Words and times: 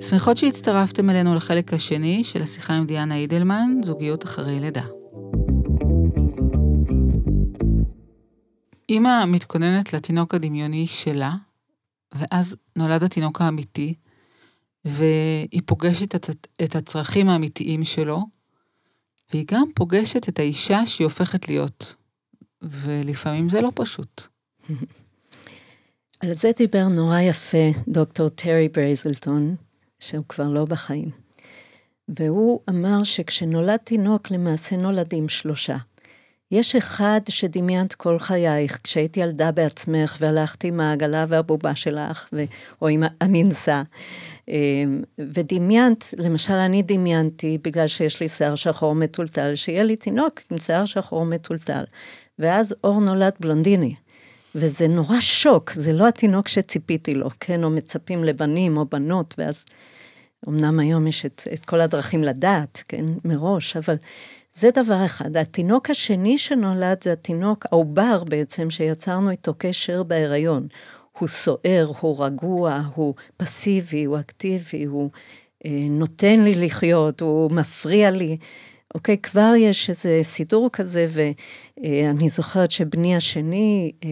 שמחות 0.00 0.36
שהצטרפתם 0.36 1.10
אלינו 1.10 1.34
לחלק 1.34 1.74
השני 1.74 2.24
של 2.24 2.42
השיחה 2.42 2.74
עם 2.74 2.86
דיאנה 2.86 3.16
אידלמן, 3.16 3.70
זוגיות 3.84 4.24
אחרי 4.24 4.60
לידה. 4.60 4.84
אימא 8.88 9.24
מתכוננת 9.26 9.92
לתינוק 9.92 10.34
הדמיוני 10.34 10.86
שלה, 10.86 11.34
ואז 12.14 12.56
נולד 12.76 13.02
התינוק 13.02 13.40
האמיתי, 13.40 13.94
והיא 14.84 15.62
פוגשת 15.66 16.14
את 16.62 16.76
הצרכים 16.76 17.28
האמיתיים 17.28 17.84
שלו, 17.84 18.22
והיא 19.32 19.44
גם 19.50 19.64
פוגשת 19.74 20.28
את 20.28 20.38
האישה 20.38 20.86
שהיא 20.86 21.04
הופכת 21.04 21.48
להיות, 21.48 21.94
ולפעמים 22.62 23.48
זה 23.48 23.60
לא 23.60 23.72
פשוט. 23.74 24.22
על 26.20 26.32
זה 26.32 26.50
דיבר 26.56 26.88
נורא 26.88 27.20
יפה 27.20 27.70
דוקטור 27.88 28.28
טרי 28.28 28.68
ברייזלטון, 28.68 29.56
שהוא 29.98 30.24
כבר 30.28 30.50
לא 30.50 30.64
בחיים. 30.64 31.10
והוא 32.08 32.60
אמר 32.68 33.02
שכשנולד 33.02 33.76
תינוק 33.76 34.30
למעשה 34.30 34.76
נולדים 34.76 35.28
שלושה. 35.28 35.76
יש 36.50 36.76
אחד 36.76 37.20
שדמיינת 37.28 37.94
כל 37.94 38.18
חייך, 38.18 38.78
כשהיית 38.84 39.16
ילדה 39.16 39.52
בעצמך 39.52 40.16
והלכתי 40.20 40.68
עם 40.68 40.80
העגלה 40.80 41.24
והבובה 41.28 41.74
שלך, 41.74 42.28
ו... 42.32 42.44
או 42.82 42.88
עם 42.88 43.02
המנסה, 43.20 43.82
אמ, 44.48 45.02
ודמיינת, 45.18 46.14
למשל 46.18 46.54
אני 46.54 46.82
דמיינתי, 46.82 47.58
בגלל 47.64 47.86
שיש 47.86 48.20
לי 48.20 48.28
שיער 48.28 48.54
שחור 48.54 48.94
מטולטל, 48.94 49.54
שיהיה 49.54 49.82
לי 49.82 49.96
תינוק 49.96 50.40
עם 50.50 50.58
שיער 50.58 50.84
שחור 50.84 51.24
מטולטל. 51.24 51.84
ואז 52.38 52.74
אור 52.84 53.00
נולד 53.00 53.32
בלונדיני. 53.40 53.94
וזה 54.54 54.88
נורא 54.88 55.20
שוק, 55.20 55.72
זה 55.72 55.92
לא 55.92 56.08
התינוק 56.08 56.48
שציפיתי 56.48 57.14
לו, 57.14 57.28
כן, 57.40 57.64
או 57.64 57.70
מצפים 57.70 58.24
לבנים 58.24 58.76
או 58.76 58.84
בנות, 58.84 59.34
ואז 59.38 59.64
אמנם 60.48 60.80
היום 60.80 61.06
יש 61.06 61.26
את, 61.26 61.42
את 61.54 61.64
כל 61.64 61.80
הדרכים 61.80 62.24
לדעת, 62.24 62.82
כן, 62.88 63.04
מראש, 63.24 63.76
אבל 63.76 63.96
זה 64.52 64.70
דבר 64.70 65.04
אחד. 65.04 65.36
התינוק 65.36 65.90
השני 65.90 66.38
שנולד 66.38 67.02
זה 67.02 67.12
התינוק, 67.12 67.66
העובר 67.66 68.24
בעצם, 68.24 68.70
שיצרנו 68.70 69.30
איתו 69.30 69.54
קשר 69.58 70.02
בהיריון. 70.02 70.68
הוא 71.18 71.28
סוער, 71.28 71.92
הוא 72.00 72.24
רגוע, 72.24 72.82
הוא 72.94 73.14
פסיבי, 73.36 74.04
הוא 74.04 74.18
אקטיבי, 74.18 74.84
הוא 74.84 75.10
אה, 75.66 75.70
נותן 75.90 76.40
לי 76.40 76.54
לחיות, 76.54 77.20
הוא 77.20 77.50
מפריע 77.52 78.10
לי. 78.10 78.36
אוקיי, 78.94 79.18
כבר 79.18 79.52
יש 79.58 79.88
איזה 79.88 80.20
סידור 80.22 80.70
כזה, 80.72 81.06
ואני 81.08 82.28
זוכרת 82.28 82.70
שבני 82.70 83.16
השני 83.16 83.92
אה, 84.04 84.08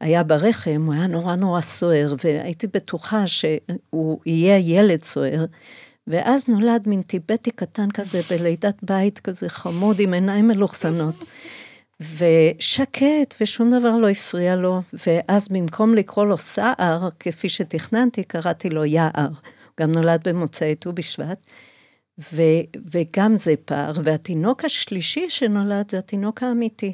היה 0.00 0.22
ברחם, 0.22 0.82
הוא 0.86 0.94
היה 0.94 1.06
נורא 1.06 1.34
נורא 1.34 1.60
סוער, 1.60 2.14
והייתי 2.24 2.66
בטוחה 2.66 3.26
שהוא 3.26 4.20
יהיה 4.26 4.58
ילד 4.58 5.02
סוער. 5.02 5.44
ואז 6.06 6.48
נולד 6.48 6.82
מין 6.86 7.02
טיבטי 7.02 7.50
קטן 7.50 7.90
כזה 7.90 8.20
בלידת 8.30 8.74
בית 8.82 9.18
כזה 9.18 9.48
חמוד 9.48 9.96
עם 10.00 10.14
עיניים 10.14 10.48
מלוכסנות. 10.48 11.24
ושקט, 12.00 13.34
ושום 13.40 13.70
דבר 13.70 13.96
לא 13.96 14.08
הפריע 14.08 14.56
לו, 14.56 14.80
ואז 15.06 15.48
במקום 15.48 15.94
לקרוא 15.94 16.26
לו 16.26 16.38
סער, 16.38 17.08
כפי 17.20 17.48
שתכננתי, 17.48 18.24
קראתי 18.24 18.70
לו 18.70 18.84
יער. 18.84 19.10
הוא 19.16 19.72
גם 19.80 19.92
נולד 19.92 20.28
במוצאי 20.28 20.74
ט"ו 20.74 20.92
בשבט, 20.92 21.46
ו, 22.18 22.42
וגם 22.92 23.36
זה 23.36 23.54
פער. 23.64 23.92
והתינוק 24.04 24.64
השלישי 24.64 25.30
שנולד 25.30 25.90
זה 25.90 25.98
התינוק 25.98 26.42
האמיתי. 26.42 26.92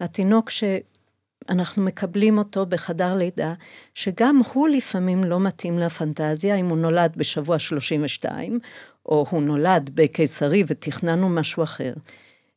התינוק 0.00 0.50
שאנחנו 0.50 1.82
מקבלים 1.82 2.38
אותו 2.38 2.66
בחדר 2.66 3.14
לידה, 3.14 3.54
שגם 3.94 4.40
הוא 4.52 4.68
לפעמים 4.68 5.24
לא 5.24 5.40
מתאים 5.40 5.78
לפנטזיה, 5.78 6.56
אם 6.56 6.68
הוא 6.68 6.78
נולד 6.78 7.12
בשבוע 7.16 7.58
32, 7.58 8.58
או 9.06 9.26
הוא 9.30 9.42
נולד 9.42 9.90
בקיסרי 9.94 10.64
ותכננו 10.66 11.28
משהו 11.28 11.62
אחר. 11.62 11.92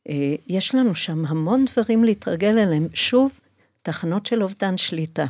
אה, 0.08 0.34
יש 0.46 0.74
לנו 0.74 0.94
שם 0.94 1.26
המון 1.26 1.64
דברים 1.72 2.04
להתרגל 2.04 2.58
אליהם. 2.58 2.88
שוב, 2.94 3.40
תחנות 3.82 4.26
של 4.26 4.42
אובדן 4.42 4.76
שליטה. 4.76 5.26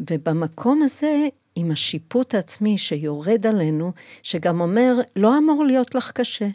ובמקום 0.00 0.82
הזה, 0.82 1.28
עם 1.56 1.70
השיפוט 1.70 2.34
העצמי 2.34 2.78
שיורד 2.78 3.46
עלינו, 3.46 3.92
שגם 4.22 4.60
אומר, 4.60 4.94
לא 5.16 5.38
אמור 5.38 5.64
להיות 5.64 5.94
לך 5.94 6.12
קשה, 6.12 6.48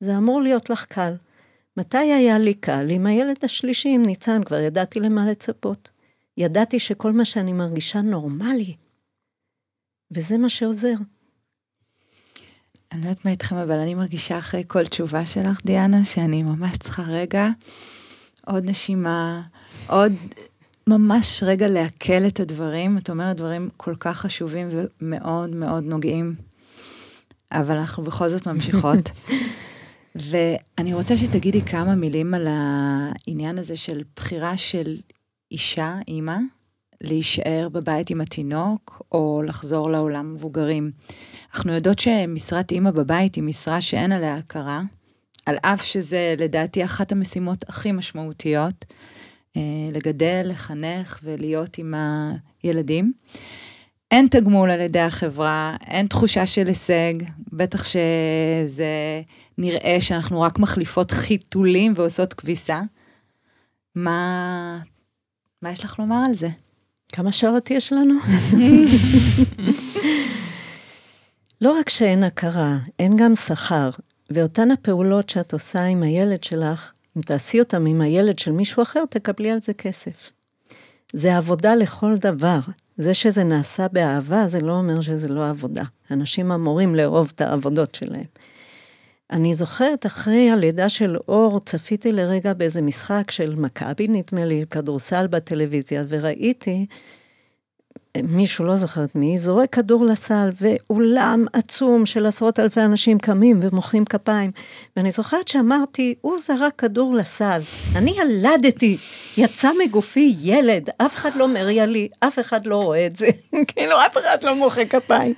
זה 0.00 0.16
אמור 0.16 0.42
להיות 0.42 0.70
לך 0.70 0.84
קל. 0.84 1.14
מתי 1.76 1.98
היה 1.98 2.38
לי 2.38 2.54
קל? 2.54 2.86
עם 2.90 3.06
הילד 3.06 3.36
השלישי, 3.42 3.88
עם 3.88 4.02
ניצן, 4.02 4.44
כבר 4.44 4.60
ידעתי 4.60 5.00
למה 5.00 5.26
לצפות. 5.26 5.90
ידעתי 6.36 6.78
שכל 6.78 7.12
מה 7.12 7.24
שאני 7.24 7.52
מרגישה 7.52 8.00
נורמלי, 8.00 8.76
וזה 10.10 10.38
מה 10.38 10.48
שעוזר. 10.48 10.94
אני 12.92 13.00
לא 13.00 13.08
יודעת 13.08 13.24
מה 13.24 13.30
איתכם, 13.30 13.56
אבל 13.56 13.78
אני 13.78 13.94
מרגישה 13.94 14.38
אחרי 14.38 14.64
כל 14.66 14.86
תשובה 14.86 15.26
שלך, 15.26 15.60
דיאנה, 15.64 16.04
שאני 16.04 16.42
ממש 16.42 16.76
צריכה 16.78 17.02
רגע, 17.02 17.48
עוד 18.46 18.64
נשימה, 18.64 19.42
עוד 19.88 20.12
ממש 20.88 21.42
רגע 21.46 21.68
לעכל 21.68 22.26
את 22.26 22.40
הדברים. 22.40 22.98
את 22.98 23.10
אומרת 23.10 23.36
דברים 23.36 23.68
כל 23.76 23.94
כך 24.00 24.18
חשובים 24.20 24.68
ומאוד 24.72 25.54
מאוד 25.54 25.84
נוגעים, 25.84 26.34
אבל 27.52 27.76
אנחנו 27.76 28.02
בכל 28.02 28.28
זאת 28.28 28.46
ממשיכות. 28.46 29.10
ואני 30.30 30.94
רוצה 30.94 31.16
שתגידי 31.16 31.62
כמה 31.62 31.94
מילים 31.94 32.34
על 32.34 32.48
העניין 32.50 33.58
הזה 33.58 33.76
של 33.76 34.02
בחירה 34.16 34.56
של 34.56 34.96
אישה, 35.52 35.96
אימא, 36.08 36.36
להישאר 37.00 37.68
בבית 37.72 38.10
עם 38.10 38.20
התינוק, 38.20 39.02
או 39.12 39.42
לחזור 39.46 39.90
לעולם 39.90 40.34
מבוגרים. 40.34 40.90
אנחנו 41.54 41.72
יודעות 41.72 41.98
שמשרת 41.98 42.72
אימא 42.72 42.90
בבית 42.90 43.34
היא 43.34 43.44
משרה 43.44 43.80
שאין 43.80 44.12
עליה 44.12 44.36
הכרה, 44.36 44.82
על 45.46 45.56
אף 45.62 45.84
שזה 45.84 46.34
לדעתי 46.38 46.84
אחת 46.84 47.12
המשימות 47.12 47.68
הכי 47.68 47.92
משמעותיות, 47.92 48.84
לגדל, 49.92 50.42
לחנך 50.44 51.18
ולהיות 51.22 51.78
עם 51.78 51.94
הילדים. 52.62 53.12
אין 54.10 54.28
תגמול 54.30 54.70
על 54.70 54.80
ידי 54.80 55.00
החברה, 55.00 55.76
אין 55.86 56.06
תחושה 56.06 56.46
של 56.46 56.66
הישג, 56.66 57.14
בטח 57.52 57.84
שזה 57.84 59.22
נראה 59.58 59.96
שאנחנו 60.00 60.40
רק 60.40 60.58
מחליפות 60.58 61.10
חיתולים 61.10 61.92
ועושות 61.96 62.34
כביסה. 62.34 62.80
מה, 63.94 64.78
מה 65.62 65.70
יש 65.72 65.84
לך 65.84 65.98
לומר 65.98 66.24
על 66.26 66.34
זה? 66.34 66.48
כמה 67.12 67.32
שעות 67.32 67.70
יש 67.70 67.92
לנו? 67.92 68.14
לא 71.60 71.78
רק 71.78 71.88
שאין 71.88 72.24
הכרה, 72.24 72.78
אין 72.98 73.16
גם 73.16 73.34
שכר, 73.34 73.90
ואותן 74.30 74.70
הפעולות 74.70 75.28
שאת 75.28 75.52
עושה 75.52 75.84
עם 75.84 76.02
הילד 76.02 76.44
שלך, 76.44 76.92
אם 77.18 77.22
תעשי 77.22 77.60
אותן 77.60 77.86
עם 77.86 78.00
הילד 78.00 78.38
של 78.38 78.52
מישהו 78.52 78.82
אחר, 78.82 79.04
תקבלי 79.10 79.50
על 79.50 79.58
זה 79.62 79.72
כסף. 79.74 80.32
זה 81.12 81.36
עבודה 81.36 81.74
לכל 81.74 82.16
דבר. 82.16 82.58
זה 82.98 83.14
שזה 83.14 83.44
נעשה 83.44 83.86
באהבה, 83.92 84.48
זה 84.48 84.60
לא 84.60 84.72
אומר 84.72 85.00
שזה 85.00 85.28
לא 85.28 85.48
עבודה. 85.48 85.84
אנשים 86.10 86.52
אמורים 86.52 86.94
לאהוב 86.94 87.32
את 87.34 87.40
העבודות 87.40 87.94
שלהם. 87.94 88.24
אני 89.30 89.54
זוכרת, 89.54 90.06
אחרי 90.06 90.50
הלידה 90.50 90.88
של 90.88 91.16
אור, 91.28 91.60
צפיתי 91.60 92.12
לרגע 92.12 92.52
באיזה 92.52 92.82
משחק 92.82 93.30
של 93.30 93.54
מכבי, 93.54 94.08
נדמה 94.08 94.44
לי, 94.44 94.64
כדורסל 94.70 95.26
בטלוויזיה, 95.26 96.04
וראיתי 96.08 96.86
מישהו, 98.22 98.64
לא 98.64 98.76
זוכרת 98.76 99.14
מי, 99.14 99.38
זורק 99.38 99.72
כדור 99.74 100.04
לסל, 100.04 100.50
ואולם 100.60 101.44
עצום 101.52 102.06
של 102.06 102.26
עשרות 102.26 102.60
אלפי 102.60 102.80
אנשים 102.80 103.18
קמים 103.18 103.60
ומוחאים 103.62 104.04
כפיים. 104.04 104.50
ואני 104.96 105.10
זוכרת 105.10 105.48
שאמרתי, 105.48 106.14
הוא 106.20 106.38
זרק 106.40 106.72
כדור 106.78 107.14
לסל, 107.14 107.60
אני 107.96 108.14
ילדתי, 108.18 108.96
יצא 109.36 109.70
מגופי 109.84 110.34
ילד, 110.40 110.88
אף 110.96 111.14
אחד 111.14 111.36
לא 111.36 111.48
מריע 111.48 111.86
לי, 111.86 112.08
אף 112.20 112.38
אחד 112.38 112.66
לא 112.66 112.76
רואה 112.76 113.06
את 113.06 113.16
זה, 113.16 113.28
כאילו 113.68 113.96
אף 114.06 114.18
אחד 114.18 114.42
לא 114.42 114.56
מוחא 114.56 114.84
כפיים. 114.84 115.34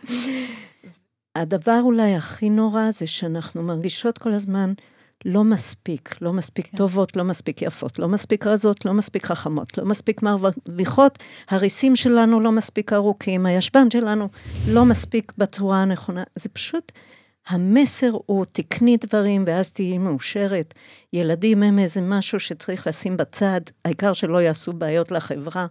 הדבר 1.37 1.81
אולי 1.83 2.15
הכי 2.15 2.50
נורא 2.50 2.91
זה 2.91 3.06
שאנחנו 3.06 3.62
מרגישות 3.62 4.19
כל 4.19 4.33
הזמן 4.33 4.73
לא 5.25 5.44
מספיק, 5.44 6.14
לא 6.20 6.32
מספיק 6.32 6.67
כן. 6.70 6.76
טובות, 6.76 7.17
לא 7.17 7.25
מספיק 7.25 7.62
יפות, 7.62 7.99
לא 7.99 8.08
מספיק 8.08 8.46
רזות, 8.46 8.84
לא 8.84 8.93
מספיק 8.93 9.26
חכמות, 9.26 9.78
לא 9.78 9.84
מספיק 9.84 10.22
מרוויחות, 10.22 11.19
הריסים 11.49 11.96
שלנו 11.96 12.40
לא 12.40 12.52
מספיק 12.52 12.93
ארוכים, 12.93 13.46
הישבן 13.46 13.90
שלנו 13.90 14.28
לא 14.69 14.84
מספיק 14.84 15.32
בצורה 15.38 15.82
הנכונה. 15.82 16.22
זה 16.37 16.49
פשוט, 16.49 16.93
המסר 17.49 18.11
הוא 18.26 18.44
תקני 18.44 18.96
דברים 18.96 19.44
ואז 19.46 19.70
תהיי 19.70 19.99
מאושרת. 19.99 20.75
ילדים 21.12 21.62
הם 21.62 21.78
איזה 21.78 22.00
משהו 22.00 22.40
שצריך 22.40 22.87
לשים 22.87 23.16
בצד, 23.16 23.61
העיקר 23.84 24.12
שלא 24.12 24.43
יעשו 24.43 24.73
בעיות 24.73 25.12
לחברה. 25.12 25.66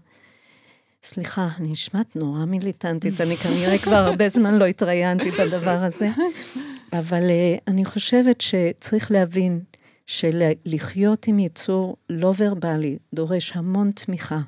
סליחה, 1.03 1.47
אני 1.59 1.67
נשמעת 1.67 2.15
נורא 2.15 2.45
מיליטנטית, 2.45 3.21
אני 3.21 3.35
כנראה 3.35 3.77
כבר 3.77 3.95
הרבה 3.95 4.29
זמן 4.35 4.55
לא 4.55 4.65
התראיינתי 4.65 5.31
בדבר 5.31 5.83
הזה, 5.83 6.09
אבל 6.93 7.27
uh, 7.27 7.61
אני 7.67 7.85
חושבת 7.85 8.41
שצריך 8.41 9.11
להבין 9.11 9.59
שלחיות 10.05 11.27
עם 11.27 11.39
יצור 11.39 11.95
לא 12.09 12.33
ורבלי 12.37 12.97
דורש 13.13 13.51
המון 13.55 13.91
תמיכה, 13.91 14.39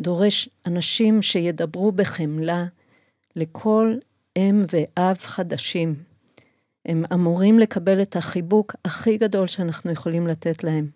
דורש 0.00 0.48
אנשים 0.66 1.22
שידברו 1.22 1.92
בחמלה 1.92 2.64
לכל 3.36 3.96
אם 4.36 4.64
ואב 4.72 5.16
חדשים. 5.18 5.94
הם 6.86 7.04
אמורים 7.12 7.58
לקבל 7.58 8.02
את 8.02 8.16
החיבוק 8.16 8.74
הכי 8.84 9.16
גדול 9.16 9.46
שאנחנו 9.46 9.90
יכולים 9.90 10.26
לתת 10.26 10.64
להם. 10.64 10.90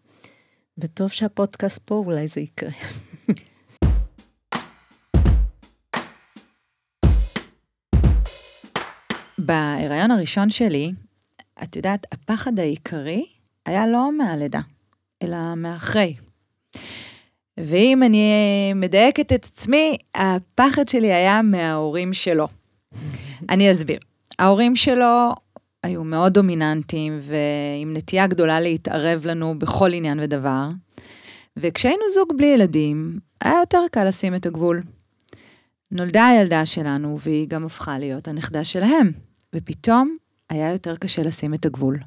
וטוב 0.79 1.09
שהפודקאסט 1.09 1.79
פה, 1.85 1.95
אולי 1.95 2.27
זה 2.27 2.41
יקרה. 2.41 2.71
בהיריון 9.47 10.11
הראשון 10.11 10.51
שלי, 10.51 10.93
את 11.63 11.77
יודעת, 11.77 12.07
הפחד 12.13 12.59
העיקרי 12.59 13.27
היה 13.67 13.87
לא 13.87 14.19
מהלידה, 14.19 14.61
אלא 15.23 15.55
מאחרי. 15.57 16.15
ואם 17.61 18.03
אני 18.03 18.33
מדייקת 18.75 19.33
את 19.33 19.45
עצמי, 19.45 19.97
הפחד 20.15 20.89
שלי 20.89 21.13
היה 21.13 21.43
מההורים 21.43 22.15
שלו. 22.15 22.49
אני 23.49 23.73
אסביר. 23.73 23.99
ההורים 24.39 24.77
שלו 24.77 25.33
היו 25.83 26.05
מאוד 26.05 26.33
דומיננטיים 26.33 27.21
ועם 27.23 27.97
נטייה 27.97 28.27
גדולה 28.27 28.61
להתערב 28.61 29.27
לנו 29.27 29.59
בכל 29.59 29.93
עניין 29.93 30.21
ודבר. 30.21 30.69
וכשהיינו 31.57 32.03
זוג 32.15 32.33
בלי 32.37 32.47
ילדים, 32.47 33.19
היה 33.41 33.55
יותר 33.61 33.83
קל 33.93 34.09
לשים 34.09 34.35
את 34.35 34.47
הגבול. 34.47 34.83
נולדה 35.91 36.27
הילדה 36.27 36.67
שלנו 36.67 37.19
והיא 37.21 37.49
גם 37.49 37.65
הפכה 37.65 37.99
להיות 37.99 38.29
הנכדה 38.29 38.65
שלהם, 38.65 39.13
ופתאום 39.56 40.17
היה 40.50 40.73
יותר 40.73 40.97
קשה 40.97 41.23
לשים 41.23 41.55
את 41.55 41.67
הגבול. 41.67 41.99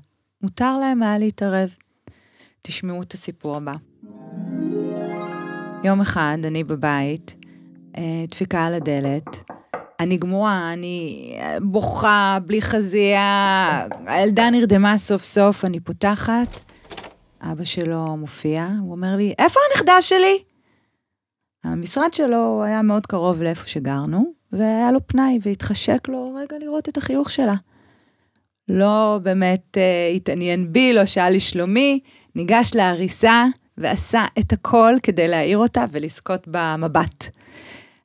מותר 0.42 0.78
להם 0.78 1.04
היה 1.04 1.18
להתערב. 1.18 1.76
תשמעו 2.62 3.02
את 3.02 3.14
הסיפור 3.14 3.56
הבא. 3.56 3.74
יום 5.84 6.02
אחד 6.02 6.38
אני 6.44 6.64
בבית, 6.64 7.36
אה, 7.98 8.26
דפיקה 8.28 8.66
על 8.66 8.74
הדלת, 8.74 9.52
אני 10.00 10.18
גמורה, 10.18 10.74
אני 10.74 11.34
בוכה, 11.62 12.38
בלי 12.46 12.62
חזייה, 12.62 13.86
הילדה 14.06 14.50
נרדמה 14.50 14.98
סוף 14.98 15.24
סוף, 15.24 15.66
אני 15.66 15.80
פותחת, 15.80 16.60
אבא 17.42 17.64
שלו 17.64 18.18
מופיע, 18.18 18.68
הוא 18.82 18.92
אומר 18.92 19.16
לי, 19.16 19.34
איפה 19.40 19.60
הנכדה 19.72 20.02
שלי? 20.02 20.44
המשרד 21.64 22.14
שלו 22.14 22.64
היה 22.64 22.82
מאוד 22.82 23.06
קרוב 23.06 23.42
לאיפה 23.42 23.68
שגרנו, 23.68 24.39
והיה 24.52 24.92
לו 24.92 25.08
פנאי, 25.08 25.40
והתחשק 25.42 26.08
לו 26.08 26.34
רגע 26.36 26.58
לראות 26.60 26.90
את 26.90 26.98
החיוך 26.98 27.30
שלה. 27.30 27.56
לא 28.70 29.20
באמת 29.24 29.78
אה, 29.78 30.12
התעניין 30.16 30.74
בי, 30.74 30.94
לא 30.94 31.06
שאל 31.06 31.36
לשלומי, 31.36 32.00
ניגש 32.36 32.72
להריסה 32.76 33.46
ועשה 33.78 34.26
את 34.40 34.54
הכל 34.54 34.96
כדי 35.04 35.28
להעיר 35.28 35.58
אותה 35.58 35.86
ולזכות 35.92 36.48
במבט. 36.48 37.26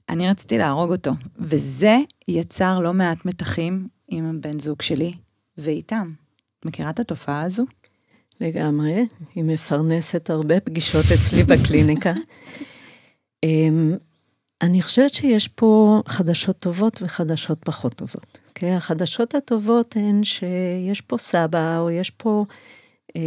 אני 0.08 0.28
רציתי 0.30 0.58
להרוג 0.58 0.92
אותו, 0.92 1.10
וזה 1.38 1.96
יצר 2.28 2.80
לא 2.80 2.92
מעט 2.92 3.26
מתחים 3.26 3.88
עם 4.08 4.30
הבן 4.30 4.58
זוג 4.58 4.82
שלי 4.82 5.12
ואיתם. 5.58 6.12
מכירה 6.64 6.90
את 6.90 7.00
התופעה 7.00 7.42
הזו? 7.42 7.64
לגמרי, 8.40 9.06
היא 9.34 9.44
מפרנסת 9.44 10.30
הרבה 10.30 10.60
פגישות 10.60 11.04
אצלי 11.14 11.44
בקליניקה. 11.44 12.12
אני 14.64 14.82
חושבת 14.82 15.14
שיש 15.14 15.48
פה 15.48 16.02
חדשות 16.08 16.58
טובות 16.58 17.02
וחדשות 17.02 17.58
פחות 17.64 17.94
טובות. 17.94 18.38
Okay? 18.38 18.48
אוקיי? 18.48 18.74
החדשות 18.74 19.34
הטובות 19.34 19.96
הן 19.96 20.24
שיש 20.24 21.00
פה 21.00 21.18
סבא, 21.18 21.78
או 21.78 21.90
יש 21.90 22.10
פה 22.10 22.44
אה, 23.16 23.22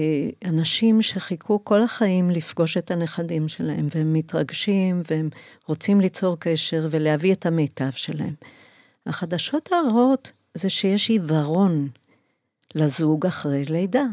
אנשים 0.45 1.01
שחיכו 1.01 1.59
כל 1.63 1.83
החיים 1.83 2.29
לפגוש 2.29 2.77
את 2.77 2.91
הנכדים 2.91 3.47
שלהם, 3.47 3.87
והם 3.95 4.13
מתרגשים, 4.13 5.01
והם 5.11 5.29
רוצים 5.67 6.01
ליצור 6.01 6.37
קשר 6.39 6.87
ולהביא 6.91 7.33
את 7.33 7.45
המיטב 7.45 7.91
שלהם. 7.91 8.33
החדשות 9.05 9.69
הרעות 9.71 10.31
זה 10.53 10.69
שיש 10.69 11.09
עיוורון 11.09 11.89
לזוג 12.75 13.25
אחרי 13.25 13.63
לידה. 13.63 14.05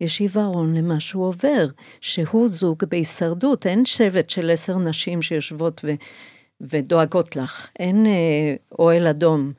יש 0.00 0.20
עיוורון 0.20 0.76
למה 0.76 1.00
שהוא 1.00 1.26
עובר, 1.26 1.66
שהוא 2.00 2.48
זוג 2.48 2.78
בהישרדות, 2.88 3.66
אין 3.66 3.84
שבט 3.84 4.30
של 4.30 4.50
עשר 4.50 4.78
נשים 4.78 5.22
שיושבות 5.22 5.80
ו, 5.84 5.94
ודואגות 6.60 7.36
לך, 7.36 7.70
אין 7.78 8.06
אה, 8.06 8.54
אוהל 8.78 9.06
אדום 9.06 9.52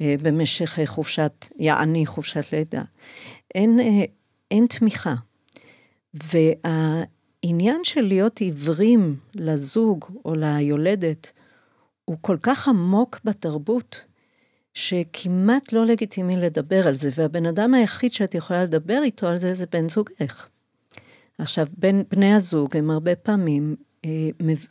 אה, 0.00 0.14
במשך 0.22 0.78
חופשת, 0.86 1.46
יעני 1.58 2.06
חופשת 2.06 2.52
לידה. 2.52 2.82
אין 3.54 3.80
אה, 3.80 4.04
אין 4.50 4.66
תמיכה. 4.66 5.14
והעניין 6.14 7.80
של 7.84 8.00
להיות 8.00 8.38
עיוורים 8.38 9.16
לזוג 9.34 10.04
או 10.24 10.34
ליולדת, 10.34 11.32
הוא 12.04 12.16
כל 12.20 12.36
כך 12.42 12.68
עמוק 12.68 13.20
בתרבות, 13.24 14.04
שכמעט 14.74 15.72
לא 15.72 15.86
לגיטימי 15.86 16.36
לדבר 16.36 16.88
על 16.88 16.94
זה, 16.94 17.10
והבן 17.14 17.46
אדם 17.46 17.74
היחיד 17.74 18.12
שאת 18.12 18.34
יכולה 18.34 18.64
לדבר 18.64 19.00
איתו 19.02 19.26
על 19.26 19.36
זה, 19.36 19.54
זה 19.54 19.66
בן 19.72 19.88
זוגך. 19.88 20.48
עכשיו, 21.38 21.66
בין 21.78 22.04
בני 22.10 22.34
הזוג 22.34 22.76
הם 22.76 22.90
הרבה 22.90 23.16
פעמים 23.16 23.76
אה, 23.78 23.91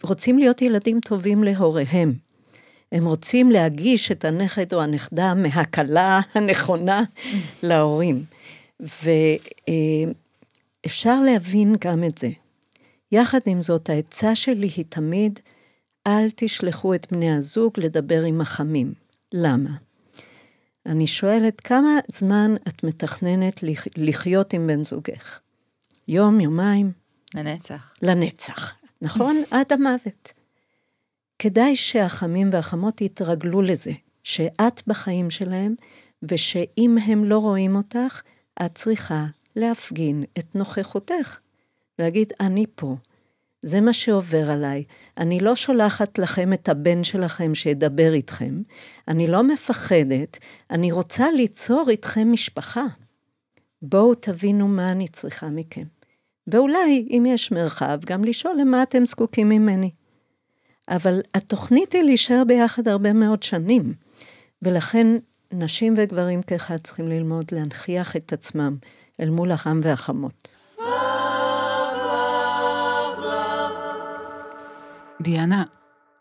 רוצים 0.04 0.38
להיות 0.38 0.62
ילדים 0.62 1.00
טובים 1.00 1.44
להוריהם. 1.44 2.14
הם 2.92 3.06
רוצים 3.06 3.52
להגיש 3.52 4.12
את 4.12 4.26
הנכד 4.26 4.74
או 4.74 4.82
הנכדה 4.82 5.34
מהקלה 5.34 6.20
הנכונה 6.34 7.04
להורים. 7.64 8.24
ואפשר 10.86 11.22
להבין 11.22 11.76
גם 11.80 12.04
את 12.04 12.18
זה. 12.18 12.30
יחד 13.12 13.40
עם 13.46 13.62
זאת, 13.62 13.90
העצה 13.90 14.36
שלי 14.36 14.70
היא 14.76 14.86
תמיד, 14.90 15.40
אל 16.08 16.28
תשלחו 16.36 16.94
את 16.94 17.08
בני 17.12 17.32
הזוג 17.32 17.74
לדבר 17.78 18.24
עם 18.24 18.42
החמים. 18.42 18.94
למה? 19.34 19.70
אני 20.86 21.08
שואלת, 21.08 21.62
כמה 21.62 22.00
זמן 22.08 22.56
את 22.68 22.84
מתכננת 22.84 23.64
לחיות 23.98 24.54
עם 24.54 24.68
בן 24.68 24.84
זוגך? 24.84 25.40
יום, 26.08 26.40
יומיים? 26.40 26.92
לנצח. 27.36 27.94
לנצח, 28.02 28.74
נכון? 29.02 29.36
עד 29.52 29.74
המוות. 29.74 30.34
כדאי 31.40 31.76
שהחמים 31.76 32.50
והחמות 32.52 33.02
יתרגלו 33.02 33.62
לזה, 33.62 33.92
שאת 34.24 34.82
בחיים 34.88 35.30
שלהם, 35.30 35.76
ושאם 36.24 36.98
הם 37.06 37.24
לא 37.24 37.38
רואים 37.38 37.76
אותך, 37.76 38.22
את 38.66 38.76
צריכה 38.76 39.26
להפגין 39.56 40.24
את 40.40 40.56
נוכחותך. 40.56 41.40
להגיד, 42.00 42.34
אני 42.40 42.66
פה. 42.76 42.96
זה 43.64 43.82
מה 43.82 43.94
שעובר 43.94 44.52
עליי. 44.52 44.84
אני 45.18 45.40
לא 45.40 45.56
שולחת 45.56 46.20
לכם 46.20 46.54
את 46.54 46.70
הבן 46.70 47.04
שלכם 47.04 47.56
שידבר 47.56 48.14
איתכם. 48.14 48.62
אני 49.08 49.28
לא 49.28 49.44
מפחדת, 49.44 50.38
אני 50.70 50.92
רוצה 50.92 51.32
ליצור 51.32 51.86
איתכם 51.90 52.32
משפחה. 52.32 52.86
בואו 53.82 54.16
תבינו 54.16 54.68
מה 54.68 54.92
אני 54.92 55.08
צריכה 55.08 55.50
מכם. 55.50 55.86
ואולי, 56.48 57.08
אם 57.10 57.24
יש 57.28 57.52
מרחב, 57.52 58.00
גם 58.06 58.24
לשאול 58.24 58.56
למה 58.62 58.84
אתם 58.84 59.06
זקוקים 59.06 59.50
ממני. 59.50 59.92
אבל 60.90 61.22
התוכנית 61.34 61.94
היא 61.94 62.04
להישאר 62.04 62.44
ביחד 62.48 62.88
הרבה 62.88 63.14
מאוד 63.14 63.44
שנים, 63.44 63.94
ולכן 64.62 65.08
נשים 65.54 65.94
וגברים 65.98 66.42
כאחד 66.42 66.78
צריכים 66.78 67.08
ללמוד 67.08 67.46
להנכיח 67.52 68.16
את 68.16 68.34
עצמם 68.34 68.78
אל 69.20 69.30
מול 69.30 69.52
החם 69.52 69.80
והחמות. 69.84 70.58
דיאנה, 75.22 75.64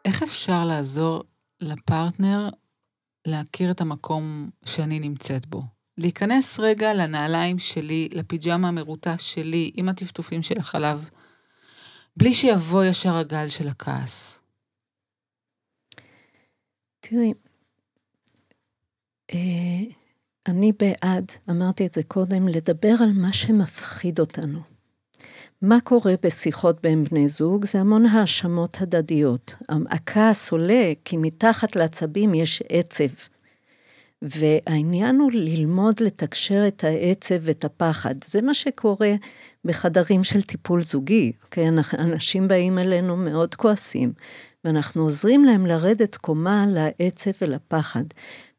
איך 0.04 0.22
אפשר 0.22 0.64
לעזור 0.64 1.24
לפרטנר 1.60 2.48
להכיר 3.26 3.70
את 3.70 3.80
המקום 3.80 4.50
שאני 4.64 5.00
נמצאת 5.00 5.46
בו? 5.46 5.79
להיכנס 6.00 6.60
רגע 6.60 6.94
לנעליים 6.94 7.58
שלי, 7.58 8.08
לפיג'מה 8.12 8.68
המרוטה 8.68 9.18
שלי, 9.18 9.70
עם 9.74 9.88
הטפטופים 9.88 10.42
של 10.42 10.58
החלב, 10.58 11.10
בלי 12.16 12.34
שיבוא 12.34 12.84
ישר 12.84 13.16
הגל 13.16 13.48
של 13.48 13.68
הכעס. 13.68 14.40
תראי, 17.00 17.32
אה, 19.30 19.80
אני 20.48 20.72
בעד, 20.72 21.32
אמרתי 21.50 21.86
את 21.86 21.94
זה 21.94 22.02
קודם, 22.02 22.48
לדבר 22.48 22.94
על 23.02 23.12
מה 23.12 23.32
שמפחיד 23.32 24.20
אותנו. 24.20 24.60
מה 25.62 25.80
קורה 25.80 26.14
בשיחות 26.22 26.82
בין 26.82 27.04
בני 27.04 27.28
זוג? 27.28 27.64
זה 27.64 27.80
המון 27.80 28.06
האשמות 28.06 28.76
הדדיות. 28.80 29.54
הכעס 29.90 30.52
עולה 30.52 30.92
כי 31.04 31.16
מתחת 31.16 31.76
לעצבים 31.76 32.34
יש 32.34 32.62
עצב. 32.68 33.39
והעניין 34.22 35.20
הוא 35.20 35.30
ללמוד 35.32 35.94
לתקשר 36.00 36.64
את 36.68 36.84
העצב 36.84 37.34
ואת 37.40 37.64
הפחד. 37.64 38.14
זה 38.24 38.42
מה 38.42 38.54
שקורה 38.54 39.12
בחדרים 39.64 40.24
של 40.24 40.42
טיפול 40.42 40.82
זוגי, 40.82 41.32
אוקיי? 41.44 41.68
אנשים 41.98 42.48
באים 42.48 42.78
אלינו 42.78 43.16
מאוד 43.16 43.54
כועסים, 43.54 44.12
ואנחנו 44.64 45.02
עוזרים 45.02 45.44
להם 45.44 45.66
לרדת 45.66 46.16
קומה 46.16 46.64
לעצב 46.68 47.30
ולפחד. 47.42 48.04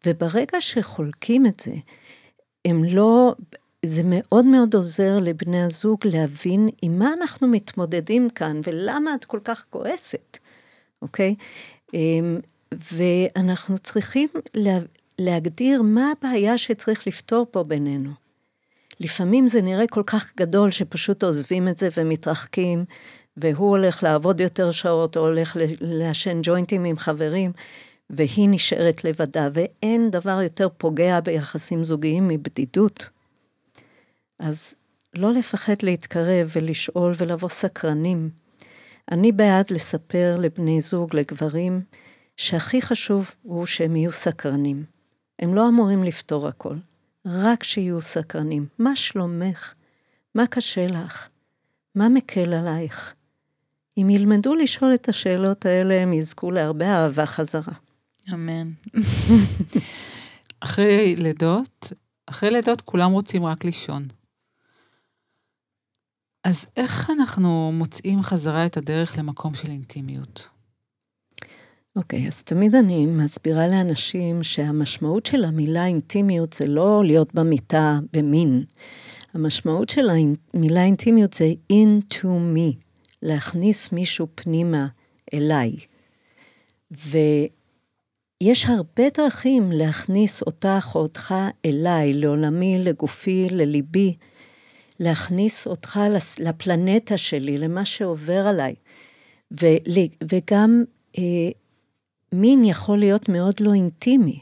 וברגע 0.06 0.62
שחולקים 0.62 1.46
את 1.46 1.60
זה, 1.60 1.74
הם 2.66 2.84
לא, 2.84 3.36
זה 3.86 4.02
מאוד 4.06 4.46
מאוד 4.46 4.76
עוזר 4.76 5.20
לבני 5.20 5.64
הזוג 5.64 6.00
להבין 6.06 6.70
עם 6.82 7.00
מה 7.00 7.14
אנחנו 7.14 7.48
מתמודדים 7.48 8.30
כאן 8.30 8.62
ולמה 8.64 9.16
את 9.16 9.26
כל 9.26 9.40
כך 9.44 9.66
כועסת, 9.70 10.38
אוקיי? 11.02 11.36
אמ, 11.94 12.40
ואנחנו 12.92 13.78
צריכים 13.78 14.30
להגדיר 15.22 15.82
מה 15.82 16.12
הבעיה 16.12 16.58
שצריך 16.58 17.08
לפתור 17.08 17.46
פה 17.52 17.64
בינינו. 17.64 18.10
לפעמים 19.00 19.48
זה 19.48 19.62
נראה 19.62 19.88
כל 19.88 20.04
כך 20.06 20.32
גדול 20.38 20.72
שפשוט 20.72 21.24
עוזבים 21.24 21.68
את 21.68 21.78
זה 21.78 21.90
ומתרחקים, 21.98 22.86
והוא 23.38 23.70
הולך 23.70 24.04
לעבוד 24.04 24.42
יותר 24.42 24.72
שעות, 24.72 25.18
או 25.18 25.22
הולך 25.22 25.58
לעשן 25.82 26.40
ג'וינטים 26.44 26.86
עם 26.86 26.98
חברים, 26.98 27.52
והיא 28.10 28.50
נשארת 28.50 29.04
לבדה, 29.04 29.50
ואין 29.54 30.12
דבר 30.12 30.42
יותר 30.42 30.68
פוגע 30.78 31.20
ביחסים 31.20 31.84
זוגיים 31.84 32.28
מבדידות. 32.28 33.10
אז 34.40 34.76
לא 35.16 35.34
לפחד 35.34 35.76
להתקרב 35.84 36.52
ולשאול 36.56 37.12
ולבוא 37.18 37.50
סקרנים. 37.50 38.30
אני 39.12 39.32
בעד 39.32 39.72
לספר 39.72 40.38
לבני 40.40 40.82
זוג, 40.82 41.16
לגברים, 41.16 41.82
שהכי 42.38 42.82
חשוב 42.82 43.32
הוא 43.42 43.66
שהם 43.66 43.96
יהיו 43.96 44.12
סקרנים. 44.12 45.01
הם 45.42 45.54
לא 45.54 45.70
אמורים 45.70 46.04
לפתור 46.04 46.48
הכל, 46.48 46.78
רק 47.26 47.64
שיהיו 47.64 48.02
סקרנים. 48.02 48.66
מה 48.80 48.96
שלומך? 48.96 49.74
מה 50.36 50.48
קשה 50.48 50.88
לך? 50.88 51.28
מה 51.96 52.10
מקל 52.10 52.54
עלייך? 52.54 53.14
אם 53.98 54.10
ילמדו 54.10 54.56
לשאול 54.56 54.94
את 54.94 55.10
השאלות 55.10 55.66
האלה, 55.66 56.02
הם 56.02 56.14
יזכו 56.14 56.52
להרבה 56.52 56.86
אהבה 56.86 57.26
חזרה. 57.26 57.74
אמן. 58.34 58.72
אחרי 60.60 61.16
לידות, 61.16 61.94
אחרי 62.26 62.52
לידות 62.52 62.82
כולם 62.82 63.12
רוצים 63.12 63.46
רק 63.46 63.64
לישון. 63.64 64.08
אז 66.44 66.68
איך 66.78 67.10
אנחנו 67.10 67.72
מוצאים 67.74 68.22
חזרה 68.24 68.66
את 68.66 68.78
הדרך 68.78 69.18
למקום 69.18 69.56
של 69.56 69.70
אינטימיות? 69.70 70.48
אוקיי, 71.96 72.24
okay, 72.24 72.28
אז 72.28 72.44
תמיד 72.44 72.76
אני 72.76 73.06
מסבירה 73.06 73.68
לאנשים 73.68 74.44
שהמשמעות 74.44 75.26
של 75.26 75.44
המילה 75.44 75.86
אינטימיות 75.86 76.54
זה 76.54 76.68
לא 76.68 77.02
להיות 77.06 77.34
במיטה 77.34 78.00
במין. 78.14 78.64
המשמעות 79.34 79.90
של 79.90 80.10
המילה 80.10 80.84
אינטימיות 80.84 81.34
זה 81.34 81.54
into 81.74 82.26
me, 82.26 82.76
להכניס 83.22 83.92
מישהו 83.92 84.28
פנימה 84.36 84.88
אליי. 85.34 85.72
ויש 86.92 88.66
הרבה 88.66 89.04
דרכים 89.18 89.72
להכניס 89.72 90.42
אותך 90.42 90.92
או 90.96 91.00
אותך 91.00 91.36
אליי, 91.66 92.14
לעולמי, 92.14 92.78
לגופי, 92.80 93.48
לליבי. 93.52 94.16
להכניס 95.00 95.68
אותך 95.68 96.00
לפלנטה 96.40 97.18
שלי, 97.18 97.58
למה 97.58 97.86
שעובר 97.86 98.48
עליי. 98.48 98.76
וגם 100.24 100.84
אה, 101.18 101.24
מין 102.34 102.64
יכול 102.64 103.00
להיות 103.00 103.30
מאוד 103.30 103.54
לא 103.60 103.74
אינטימי. 103.74 104.40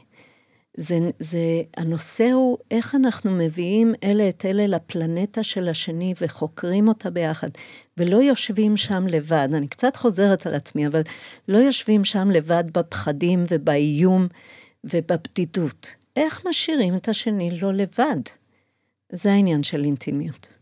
זה, 0.76 0.98
זה, 1.18 1.38
הנושא 1.76 2.30
הוא 2.30 2.58
איך 2.70 2.94
אנחנו 2.94 3.30
מביאים 3.30 3.94
אלה 4.04 4.28
את 4.28 4.44
אלה 4.44 4.66
לפלנטה 4.66 5.42
של 5.42 5.68
השני 5.68 6.14
וחוקרים 6.20 6.88
אותה 6.88 7.10
ביחד, 7.10 7.48
ולא 7.96 8.16
יושבים 8.16 8.76
שם 8.76 9.06
לבד. 9.06 9.48
אני 9.52 9.68
קצת 9.68 9.96
חוזרת 9.96 10.46
על 10.46 10.54
עצמי, 10.54 10.86
אבל 10.86 11.02
לא 11.48 11.58
יושבים 11.58 12.04
שם 12.04 12.30
לבד 12.30 12.64
בפחדים 12.72 13.44
ובאיום 13.50 14.26
ובבדידות. 14.84 15.94
איך 16.16 16.46
משאירים 16.48 16.96
את 16.96 17.08
השני 17.08 17.50
לא 17.62 17.74
לבד? 17.74 18.20
זה 19.12 19.32
העניין 19.32 19.62
של 19.62 19.84
אינטימיות. 19.84 20.58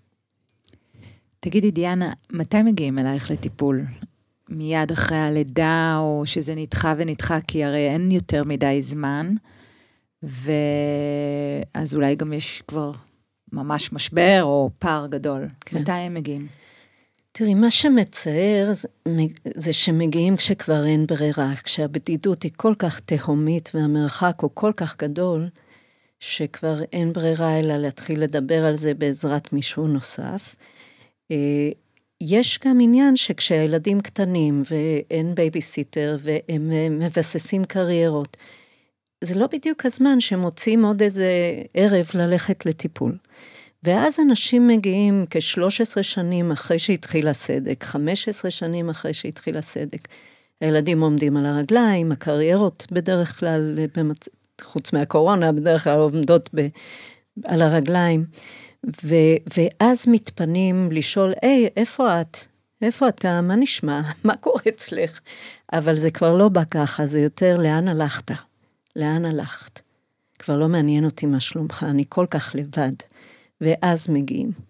תגידי, 1.40 1.70
דיאנה, 1.70 2.12
מתי 2.32 2.62
מגיעים 2.62 2.98
אלייך 2.98 3.30
לטיפול? 3.30 3.84
מיד 4.48 4.92
אחרי 4.92 5.18
הלידה, 5.18 5.96
או 5.98 6.22
שזה 6.26 6.54
נדחה 6.54 6.94
ונדחה, 6.98 7.40
כי 7.40 7.64
הרי 7.64 7.88
אין 7.88 8.10
יותר 8.10 8.44
מדי 8.44 8.82
זמן, 8.82 9.34
ואז 10.22 11.94
אולי 11.94 12.14
גם 12.14 12.32
יש 12.32 12.62
כבר 12.68 12.92
ממש 13.52 13.92
משבר 13.92 14.40
או 14.42 14.70
פער 14.78 15.06
גדול. 15.06 15.48
כן. 15.60 15.78
מתי 15.78 15.92
הם 15.92 16.14
מגיעים? 16.14 16.46
תראי, 17.32 17.54
מה 17.54 17.70
שמצער 17.70 18.72
זה, 18.72 18.88
זה 19.54 19.72
שמגיעים 19.72 20.36
כשכבר 20.36 20.86
אין 20.86 21.06
ברירה, 21.06 21.52
כשהבדידות 21.64 22.42
היא 22.42 22.52
כל 22.56 22.74
כך 22.78 23.00
תהומית 23.00 23.70
והמרחק 23.74 24.34
הוא 24.40 24.50
כל 24.54 24.72
כך 24.76 24.96
גדול, 24.98 25.48
שכבר 26.20 26.82
אין 26.92 27.12
ברירה 27.12 27.58
אלא 27.58 27.76
להתחיל 27.76 28.22
לדבר 28.22 28.64
על 28.64 28.76
זה 28.76 28.94
בעזרת 28.94 29.52
מישהו 29.52 29.86
נוסף. 29.86 30.56
אה, 32.22 32.26
יש 32.30 32.58
גם 32.64 32.80
עניין 32.80 33.16
שכשהילדים 33.16 34.00
קטנים 34.00 34.62
ואין 34.70 35.34
בייביסיטר 35.34 36.16
והם 36.20 36.70
מבססים 36.98 37.64
קריירות, 37.64 38.36
זה 39.24 39.34
לא 39.34 39.46
בדיוק 39.46 39.86
הזמן 39.86 40.20
שמוצאים 40.20 40.84
עוד 40.84 41.02
איזה 41.02 41.30
ערב 41.74 42.06
ללכת 42.14 42.66
לטיפול. 42.66 43.16
ואז 43.82 44.20
אנשים 44.20 44.68
מגיעים 44.68 45.24
כ-13 45.30 46.02
שנים 46.02 46.50
אחרי 46.52 46.78
שהתחיל 46.78 47.28
הסדק, 47.28 47.84
15 47.84 48.50
שנים 48.50 48.90
אחרי 48.90 49.14
שהתחיל 49.14 49.58
הסדק. 49.58 50.08
הילדים 50.60 51.00
עומדים 51.00 51.36
על 51.36 51.46
הרגליים, 51.46 52.12
הקריירות 52.12 52.86
בדרך 52.92 53.38
כלל, 53.40 53.78
במצ... 53.96 54.28
חוץ 54.60 54.92
מהקורונה, 54.92 55.52
בדרך 55.52 55.84
כלל 55.84 55.98
עומדות 55.98 56.50
ב... 56.54 56.66
על 57.44 57.62
הרגליים. 57.62 58.24
ו... 58.86 59.14
ואז 59.56 60.04
מתפנים 60.08 60.92
לשאול, 60.92 61.32
היי, 61.42 61.68
איפה 61.76 62.20
את? 62.20 62.36
איפה 62.82 63.08
אתה? 63.08 63.40
מה 63.40 63.56
נשמע? 63.56 64.00
מה 64.24 64.36
קורה 64.36 64.62
אצלך? 64.68 65.20
אבל 65.72 65.94
זה 65.94 66.10
כבר 66.10 66.36
לא 66.36 66.48
בא 66.48 66.64
ככה, 66.70 67.06
זה 67.06 67.20
יותר 67.20 67.58
לאן 67.62 67.88
הלכת? 67.88 68.30
לאן 68.96 69.24
הלכת? 69.24 69.80
כבר 70.38 70.56
לא 70.56 70.68
מעניין 70.68 71.04
אותי 71.04 71.26
מה 71.26 71.40
שלומך, 71.40 71.86
אני 71.88 72.04
כל 72.08 72.26
כך 72.30 72.54
לבד. 72.54 72.92
ואז 73.60 74.10
מגיעים. 74.10 74.68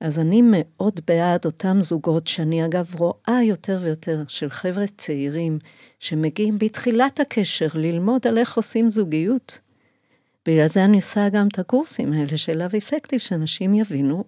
אז 0.00 0.18
אני 0.18 0.42
מאוד 0.44 1.00
בעד 1.06 1.44
אותם 1.44 1.82
זוגות 1.82 2.26
שאני 2.26 2.64
אגב 2.64 2.94
רואה 2.98 3.40
יותר 3.42 3.78
ויותר 3.82 4.22
של 4.28 4.50
חבר'ה 4.50 4.86
צעירים 4.86 5.58
שמגיעים 5.98 6.58
בתחילת 6.58 7.20
הקשר 7.20 7.66
ללמוד 7.74 8.26
על 8.26 8.38
איך 8.38 8.56
עושים 8.56 8.88
זוגיות. 8.88 9.60
בגלל 10.48 10.68
זה 10.68 10.84
אני 10.84 10.96
עושה 10.96 11.28
גם 11.28 11.48
את 11.48 11.58
הקורסים 11.58 12.12
האלה 12.12 12.36
של 12.36 12.62
Love 12.62 12.74
Effective, 12.74 13.18
שאנשים 13.18 13.74
יבינו 13.74 14.24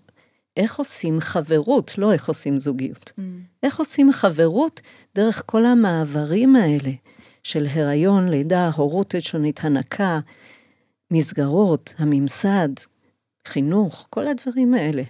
איך 0.57 0.79
עושים 0.79 1.21
חברות, 1.21 1.99
לא 1.99 2.13
איך 2.13 2.29
עושים 2.29 2.59
זוגיות. 2.59 3.13
Mm. 3.19 3.21
איך 3.63 3.79
עושים 3.79 4.13
חברות 4.13 4.81
דרך 5.15 5.43
כל 5.47 5.67
המעברים 5.67 6.57
האלה 6.57 6.91
של 7.43 7.67
הריון, 7.71 8.29
לידה, 8.29 8.71
הורות 8.77 9.15
ראשונית, 9.15 9.61
הנקה, 9.63 10.21
מסגרות, 11.11 11.95
הממסד, 11.99 12.69
חינוך, 13.47 14.07
כל 14.11 14.29
הדברים 14.29 14.75
האלה. 14.75 15.03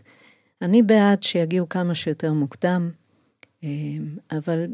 אני 0.63 0.83
בעד 0.83 1.23
שיגיעו 1.23 1.69
כמה 1.69 1.95
שיותר 1.95 2.33
מוקדם, 2.33 2.91
אה, 3.65 3.69
אבל 4.33 4.67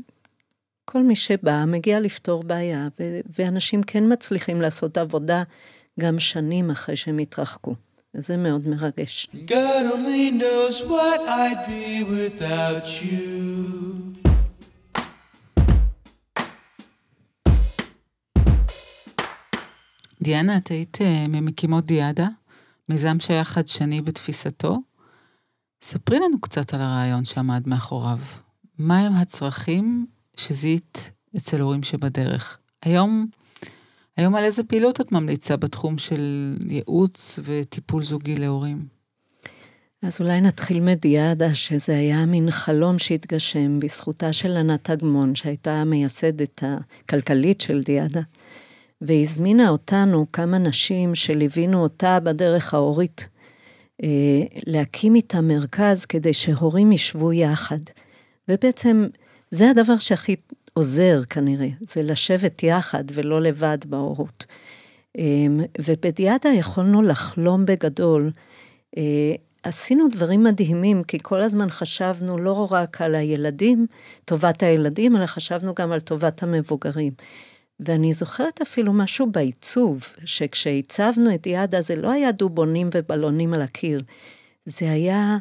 כל 0.85 1.03
מי 1.03 1.17
שבא 1.17 1.65
מגיע 1.67 2.01
לפתור 2.01 2.43
בעיה, 2.43 2.89
ואנשים 3.39 3.83
כן 3.83 4.13
מצליחים 4.13 4.61
לעשות 4.61 4.99
עבודה 4.99 5.43
גם 6.01 6.19
שנים 6.19 6.71
אחרי 6.71 6.97
שהם 6.97 7.19
התרחקו. 7.19 7.75
וזה 8.15 8.37
מאוד 8.37 8.69
מרגש. 8.69 9.27
God 9.35 9.85
only 9.95 10.31
knows 10.41 10.83
what 10.89 11.21
I'd 11.29 11.67
be 11.67 12.05
without 12.05 12.87
you. 13.03 14.21
דיאנה, 20.23 20.57
את 20.57 20.69
היית 20.69 20.97
uh, 20.97 21.29
ממקימות 21.29 21.87
דיאדה, 21.87 22.29
מיזם 22.89 23.21
שהיה 23.21 23.45
חדשני 23.45 24.01
בתפיסתו. 24.01 24.79
ספרי 25.83 26.19
לנו 26.19 26.41
קצת 26.41 26.75
על 26.75 26.81
הרעיון 26.81 27.25
שעמד 27.25 27.69
מאחוריו. 27.69 28.19
מהם 28.79 29.13
הצרכים 29.13 30.07
שזיהית 30.37 31.13
אצל 31.37 31.61
הורים 31.61 31.83
שבדרך? 31.83 32.59
היום 32.83 33.27
היום 34.17 34.35
על 34.35 34.45
איזה 34.45 34.65
פעילות 34.65 35.01
את 35.01 35.13
ממליצה 35.13 35.57
בתחום 35.57 35.99
של 35.99 36.57
ייעוץ 36.69 37.39
וטיפול 37.45 38.03
זוגי 38.03 38.37
להורים? 38.37 39.01
אז 40.03 40.21
אולי 40.21 40.41
נתחיל 40.41 40.81
מדיאדה, 40.81 41.55
שזה 41.55 41.97
היה 41.97 42.27
מין 42.27 42.51
חלום 42.51 42.99
שהתגשם 42.99 43.81
בזכותה 43.81 44.33
של 44.33 44.57
ענת 44.57 44.91
אגמון, 44.91 45.35
שהייתה 45.35 45.73
המייסדת 45.73 46.63
הכלכלית 46.67 47.61
של 47.61 47.81
דיאדה, 47.83 48.21
והזמינה 49.01 49.69
אותנו, 49.69 50.27
כמה 50.33 50.59
נשים 50.59 51.15
שליווינו 51.15 51.83
אותה 51.83 52.21
בדרך 52.21 52.75
ההורית, 52.75 53.29
אה, 54.03 54.09
להקים 54.67 55.15
איתה 55.15 55.41
מרכז 55.41 56.07
כדי 56.07 56.33
שהורים 56.33 56.93
ישבו 56.93 57.33
יחד. 57.33 57.81
ובעצם 58.49 59.07
זה 59.51 59.71
הדבר 59.71 59.97
שהכי 59.97 60.37
עוזר 60.73 61.21
כנראה, 61.31 61.69
זה 61.89 62.03
לשבת 62.03 62.63
יחד 62.63 63.05
ולא 63.15 63.43
לבד 63.43 63.79
בהורות. 63.87 64.47
אמ, 65.19 65.61
ובדיאדה 65.81 66.49
יכולנו 66.49 67.03
לחלום 67.03 67.67
בגדול. 67.67 68.31
אה, 68.97 69.35
עשינו 69.63 70.09
דברים 70.09 70.45
מדהימים, 70.45 71.03
כי 71.03 71.19
כל 71.23 71.43
הזמן 71.43 71.71
חשבנו 71.71 72.39
לא 72.39 72.69
רק 72.71 73.01
על 73.01 73.15
הילדים, 73.15 73.87
טובת 74.25 74.63
הילדים, 74.63 75.17
אלא 75.17 75.27
חשבנו 75.27 75.75
גם 75.75 75.93
על 75.93 76.01
טובת 76.01 76.43
המבוגרים. 76.43 77.13
ואני 77.81 78.13
זוכרת 78.13 78.61
אפילו 78.61 78.93
משהו 78.93 79.31
בעיצוב, 79.31 80.09
שכשעיצבנו 80.25 81.35
את 81.35 81.47
יעדה 81.47 81.81
זה 81.81 81.97
לא 81.97 82.11
היה 82.11 82.33
דובונים 82.33 82.89
ובלונים 82.95 83.55
על 83.55 83.63
הקיר, 83.63 84.01
זה 84.65 84.91
היה 84.91 85.39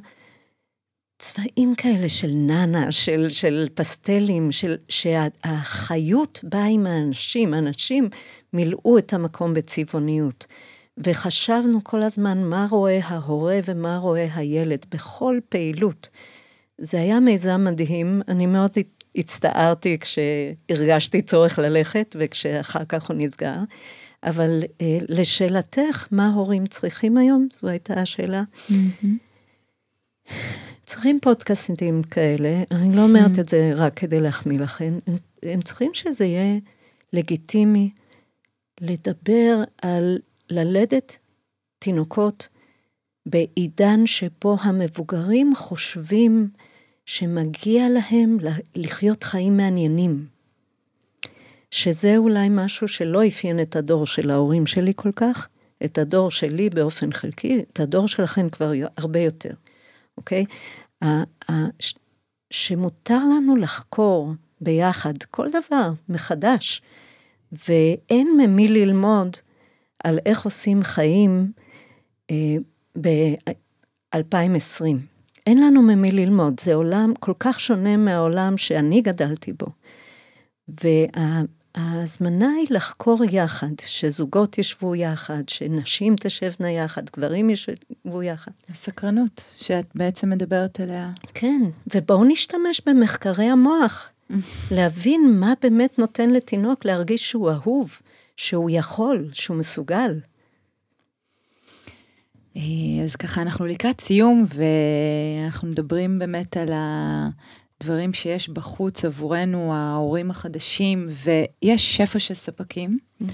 צבעים 1.20 1.76
כאלה 1.76 2.10
של 2.10 2.32
נאנה, 2.34 2.92
של, 2.92 3.30
של 3.30 3.68
פסטלים, 3.74 4.52
של, 4.52 4.76
שהחיות 4.90 6.40
באה 6.44 6.66
עם 6.66 6.88
האנשים, 6.88 7.54
אנשים 7.54 8.10
מילאו 8.54 8.98
את 8.98 9.14
המקום 9.14 9.54
בצבעוניות. 9.54 10.46
וחשבנו 10.98 11.84
כל 11.84 12.02
הזמן 12.02 12.44
מה 12.44 12.68
רואה 12.70 13.00
ההורה 13.04 13.60
ומה 13.66 13.98
רואה 13.98 14.28
הילד 14.36 14.86
בכל 14.92 15.40
פעילות. 15.50 16.10
זה 16.78 17.00
היה 17.00 17.20
מיזם 17.20 17.64
מדהים, 17.64 18.22
אני 18.28 18.46
מאוד 18.46 18.72
הצטערתי 19.16 19.98
כשהרגשתי 20.00 21.22
צורך 21.22 21.60
ללכת 21.60 22.16
וכשאחר 22.20 22.86
כך 22.90 23.10
הוא 23.10 23.16
נסגר. 23.20 23.58
אבל 24.24 24.60
אה, 24.82 24.98
לשאלתך, 25.10 26.08
מה 26.12 26.30
הורים 26.34 26.66
צריכים 26.66 27.18
היום? 27.18 27.48
זו 27.52 27.68
הייתה 27.68 28.02
השאלה. 28.02 28.44
Mm-hmm. 28.70 29.30
צריכים 30.90 31.20
פודקאסטים 31.22 32.04
כאלה, 32.04 32.64
אני 32.72 32.96
לא 32.96 33.02
אומרת. 33.02 33.40
את 33.40 33.50
זה 33.50 33.72
רק 33.76 33.94
כדי 33.94 34.20
להחמיא 34.20 34.60
לכם, 34.60 35.00
הם, 35.08 35.18
הם 35.44 35.62
צריכים 35.62 35.94
שזה 35.94 36.26
יהיה 36.26 36.60
לגיטימי 37.14 37.90
לדבר 38.82 39.64
על 39.82 40.20
ללדת 40.50 41.18
תינוקות 41.80 42.48
בעידן 43.26 44.06
שבו 44.06 44.58
המבוגרים 44.62 45.56
חושבים 45.56 46.50
שמגיע 47.06 47.90
להם 47.90 48.38
לחיות 48.76 49.24
חיים 49.24 49.58
מעניינים. 49.58 50.26
שזה 51.72 52.18
אולי 52.18 52.48
משהו 52.52 52.88
שלא 52.88 53.28
אפיין 53.28 53.62
את 53.62 53.76
הדור 53.76 54.06
של 54.06 54.30
ההורים 54.30 54.66
שלי 54.66 54.94
כל 54.96 55.12
כך, 55.16 55.48
את 55.86 55.98
הדור 55.98 56.32
שלי 56.32 56.70
באופן 56.70 57.14
חלקי, 57.14 57.66
את 57.74 57.80
הדור 57.80 58.08
שלכם 58.08 58.50
כבר 58.50 58.72
הרבה 58.98 59.20
יותר, 59.20 59.54
אוקיי? 60.20 60.46
שמותר 62.50 63.18
לנו 63.18 63.56
לחקור 63.56 64.34
ביחד 64.62 65.14
כל 65.32 65.48
דבר 65.50 65.92
מחדש, 66.10 66.82
ואין 67.52 68.28
ממי 68.38 68.68
ללמוד 68.68 69.38
על 70.04 70.20
איך 70.26 70.46
עושים 70.46 70.84
חיים 70.84 71.52
אה, 72.32 72.56
ב-2020. 73.02 74.86
אין 75.48 75.62
לנו 75.64 75.82
ממי 75.82 76.12
ללמוד, 76.12 76.60
זה 76.60 76.74
עולם 76.74 77.14
כל 77.20 77.34
כך 77.40 77.60
שונה 77.60 77.98
מהעולם 77.98 78.58
שאני 78.58 79.02
גדלתי 79.02 79.54
בו. 79.54 79.66
וההזמנה 81.78 82.50
היא 82.50 82.68
לחקור 82.70 83.20
יחד, 83.32 83.80
שזוגות 83.82 84.58
ישבו 84.58 84.96
יחד, 84.96 85.50
שנשים 85.50 86.16
תשבנה 86.20 86.72
יחד, 86.72 87.02
גברים 87.16 87.50
ישבו 87.50 88.24
יחד. 88.24 88.52
הסקרנות 88.70 89.44
שאת 89.58 89.86
בעצם 89.96 90.30
מדברת 90.30 90.80
עליה. 90.80 91.10
כן, 91.34 91.62
ובואו 91.96 92.24
נשתמש 92.24 92.82
במחקרי 92.86 93.46
המוח, 93.46 94.10
להבין 94.76 95.40
מה 95.40 95.54
באמת 95.62 96.00
נותן 96.00 96.30
לתינוק 96.30 96.86
להרגיש 96.86 97.30
שהוא 97.30 97.52
אהוב, 97.52 98.00
שהוא 98.38 98.70
יכול, 98.74 99.30
שהוא 99.34 99.58
מסוגל. 99.58 100.20
אה, 102.58 102.62
אז 103.04 103.16
ככה, 103.16 103.42
אנחנו 103.42 103.66
לקראת 103.66 104.02
סיום, 104.02 104.46
ואנחנו 104.50 105.68
מדברים 105.68 106.20
באמת 106.20 106.58
על 106.58 106.70
הדברים 107.82 108.14
שיש 108.14 108.50
בחוץ 108.50 109.06
עבורנו, 109.06 109.74
ההורים 109.74 110.32
החדשים, 110.32 111.08
ויש 111.10 111.98
שפע 111.98 112.20
של 112.20 112.34
ספקים, 112.34 112.98
mm-hmm. 113.24 113.26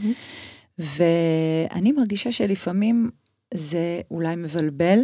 ואני 0.79 1.91
מרגישה 1.91 2.31
שלפעמים 2.31 3.09
זה 3.53 4.01
אולי 4.11 4.35
מבלבל, 4.35 4.99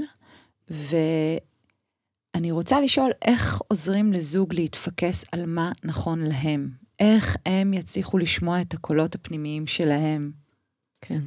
ואני 0.69 2.51
רוצה 2.51 2.81
לשאול 2.81 3.11
איך 3.25 3.61
עוזרים 3.67 4.13
לזוג 4.13 4.53
להתפקס 4.53 5.25
על 5.31 5.45
מה 5.45 5.71
נכון 5.83 6.19
להם. 6.19 6.69
איך 6.99 7.37
הם 7.45 7.73
יצליחו 7.73 8.17
לשמוע 8.17 8.61
את 8.61 8.73
הקולות 8.73 9.15
הפנימיים 9.15 9.67
שלהם. 9.67 10.31
כן. 11.01 11.21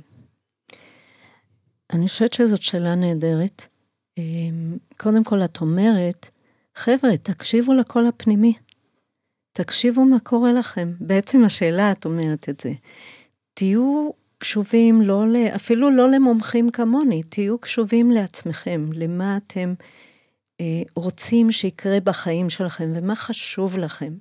אני 1.92 2.09
חושבת 2.09 2.33
שזאת 2.33 2.62
שאלה 2.62 2.94
נהדרת. 2.94 3.68
אמ, 4.18 4.79
קודם 4.96 5.24
כל, 5.24 5.44
את 5.44 5.61
אומרת, 5.61 6.31
חבר'ה, 6.74 7.16
תקשיבו 7.16 7.74
לקול 7.74 8.06
הפנימי. 8.06 8.54
תקשיבו 9.52 10.04
מה 10.04 10.20
קורה 10.20 10.52
לכם. 10.52 10.92
בעצם 11.00 11.44
השאלה, 11.44 11.92
את 11.92 12.04
אומרת 12.04 12.48
את 12.48 12.60
זה. 12.60 12.72
תהיו 13.54 14.10
קשובים, 14.38 15.02
לא 15.02 15.28
ל... 15.28 15.37
אפילו 15.37 15.90
לא 15.90 16.10
למומחים 16.10 16.70
כמוני, 16.70 17.22
תהיו 17.22 17.58
קשובים 17.58 18.10
לעצמכם, 18.10 18.88
למה 18.92 19.37
אתם 19.37 19.74
אה, 20.60 20.82
רוצים 20.96 21.52
שיקרה 21.52 22.00
בחיים 22.00 22.50
שלכם 22.50 22.92
ומה 22.94 23.16
חשוב 23.16 23.78
לכם. 23.78 24.14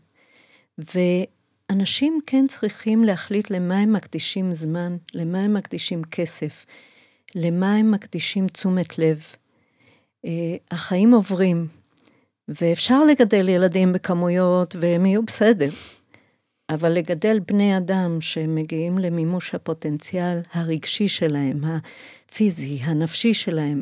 ואנשים 0.77 2.19
כן 2.25 2.45
צריכים 2.47 3.03
להחליט 3.03 3.49
למה 3.49 3.77
הם 3.77 3.93
מקדישים 3.93 4.53
זמן, 4.53 4.97
למה 5.13 5.39
הם 5.39 5.53
מקדישים 5.53 6.03
כסף, 6.03 6.65
למה 7.35 7.75
הם 7.75 7.91
מקדישים 7.91 8.47
תשומת 8.47 8.99
לב. 8.99 9.23
Uh, 10.25 10.29
החיים 10.71 11.13
עוברים, 11.13 11.67
ואפשר 12.47 13.03
לגדל 13.03 13.49
ילדים 13.49 13.91
בכמויות 13.91 14.75
והם 14.79 15.05
יהיו 15.05 15.23
בסדר, 15.23 15.69
אבל 16.69 16.89
לגדל 16.89 17.39
בני 17.47 17.77
אדם 17.77 18.21
שמגיעים 18.21 18.97
למימוש 18.97 19.55
הפוטנציאל 19.55 20.39
הרגשי 20.53 21.07
שלהם, 21.07 21.61
הפיזי, 21.63 22.79
הנפשי 22.83 23.33
שלהם, 23.33 23.81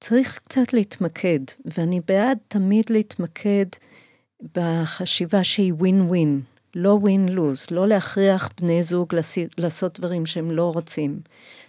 צריך 0.00 0.40
קצת 0.44 0.72
להתמקד, 0.72 1.40
ואני 1.64 2.00
בעד 2.08 2.38
תמיד 2.48 2.84
להתמקד 2.90 3.66
בחשיבה 4.54 5.44
שהיא 5.44 5.72
ווין 5.72 6.00
ווין, 6.00 6.40
לא 6.74 6.88
ווין 6.88 7.28
לוז, 7.28 7.66
לא 7.70 7.88
להכריח 7.88 8.48
בני 8.60 8.82
זוג 8.82 9.14
לעשות 9.58 9.98
דברים 10.00 10.26
שהם 10.26 10.50
לא 10.50 10.72
רוצים. 10.72 11.20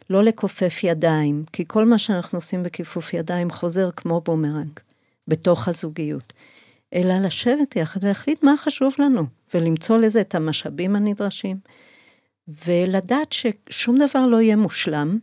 לא 0.10 0.24
לכופף 0.24 0.80
ידיים, 0.84 1.44
כי 1.54 1.64
כל 1.68 1.86
מה 1.86 1.98
שאנחנו 1.98 2.38
עושים 2.38 2.64
בכיפוף 2.64 3.14
ידיים 3.14 3.52
חוזר 3.52 3.90
כמו 3.96 4.22
בומרנג, 4.22 4.80
בתוך 5.32 5.68
הזוגיות. 5.68 6.34
אלא 6.94 7.14
לשבת 7.14 7.76
יחד 7.76 8.04
ולהחליט 8.04 8.44
מה 8.44 8.54
חשוב 8.58 8.94
לנו, 9.00 9.26
ולמצוא 9.54 9.98
לזה 9.98 10.22
את 10.22 10.36
המשאבים 10.36 10.96
הנדרשים, 10.96 11.60
ולדעת 12.48 13.32
ששום 13.32 13.98
דבר 13.98 14.28
לא 14.28 14.42
יהיה 14.42 14.56
מושלם, 14.56 15.20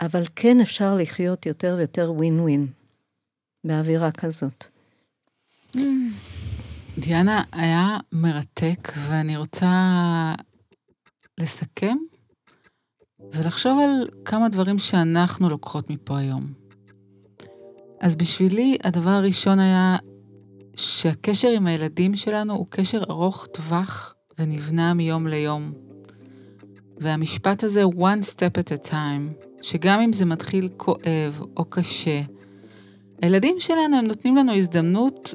אבל 0.00 0.22
כן 0.36 0.60
אפשר 0.60 0.96
לחיות 0.96 1.46
יותר 1.46 1.74
ויותר 1.78 2.12
ווין 2.12 2.40
ווין 2.40 2.66
באווירה 3.64 4.12
כזאת. 4.12 4.64
דיאנה, 6.98 7.42
היה 7.52 7.98
מרתק, 8.12 8.92
ואני 9.08 9.36
רוצה 9.36 9.72
לסכם 11.40 11.96
ולחשוב 13.32 13.78
על 13.78 14.08
כמה 14.24 14.48
דברים 14.48 14.78
שאנחנו 14.78 15.48
לוקחות 15.48 15.90
מפה 15.90 16.18
היום. 16.18 16.67
אז 18.00 18.16
בשבילי 18.16 18.76
הדבר 18.84 19.10
הראשון 19.10 19.58
היה 19.58 19.96
שהקשר 20.76 21.48
עם 21.48 21.66
הילדים 21.66 22.16
שלנו 22.16 22.54
הוא 22.54 22.66
קשר 22.70 23.02
ארוך 23.10 23.46
טווח 23.46 24.14
ונבנה 24.38 24.94
מיום 24.94 25.26
ליום. 25.26 25.72
והמשפט 27.00 27.64
הזה, 27.64 27.84
one 27.84 28.24
step 28.24 28.60
at 28.60 28.78
a 28.78 28.90
time, 28.90 29.44
שגם 29.62 30.00
אם 30.00 30.12
זה 30.12 30.24
מתחיל 30.24 30.68
כואב 30.76 31.40
או 31.56 31.64
קשה, 31.64 32.20
הילדים 33.22 33.56
שלנו 33.58 33.96
הם 33.96 34.06
נותנים 34.06 34.36
לנו 34.36 34.54
הזדמנות, 34.54 35.34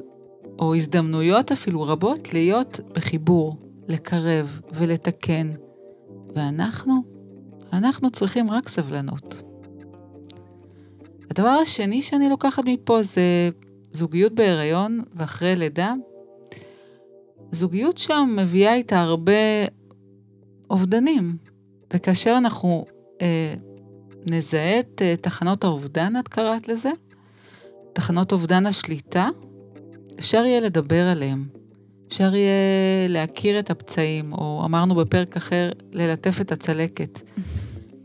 או 0.59 0.75
הזדמנויות 0.75 1.51
אפילו 1.51 1.81
רבות, 1.81 2.33
להיות 2.33 2.79
בחיבור, 2.93 3.57
לקרב 3.87 4.61
ולתקן. 4.73 5.51
ואנחנו 6.35 7.03
אנחנו 7.73 8.11
צריכים 8.11 8.51
רק 8.51 8.67
סבלנות. 8.67 9.52
הדבר 11.33 11.49
השני 11.49 12.01
שאני 12.01 12.29
לוקחת 12.29 12.63
מפה 12.65 13.03
זה 13.03 13.49
זוגיות 13.91 14.33
בהיריון 14.33 15.01
ואחרי 15.15 15.55
לידה. 15.55 15.93
זוגיות 17.51 17.97
שם 17.97 18.35
מביאה 18.37 18.73
איתה 18.73 19.01
הרבה 19.01 19.31
אובדנים, 20.69 21.37
וכאשר 21.93 22.35
אנחנו 22.37 22.85
אה, 23.21 23.53
נזהה 24.25 24.79
את 24.79 25.01
אה, 25.01 25.15
תחנות 25.15 25.63
האובדן, 25.63 26.13
את 26.19 26.27
קראת 26.27 26.67
לזה, 26.67 26.91
תחנות 27.93 28.31
אובדן 28.31 28.65
השליטה, 28.65 29.29
אפשר 30.19 30.45
יהיה 30.45 30.59
לדבר 30.59 31.07
עליהם. 31.07 31.47
אפשר 32.07 32.35
יהיה 32.35 33.07
להכיר 33.07 33.59
את 33.59 33.69
הפצעים, 33.69 34.33
או 34.33 34.61
אמרנו 34.65 34.95
בפרק 34.95 35.37
אחר, 35.37 35.71
ללטף 35.91 36.41
את 36.41 36.51
הצלקת. 36.51 37.21